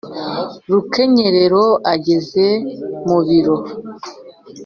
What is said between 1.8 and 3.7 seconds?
agere mu bibero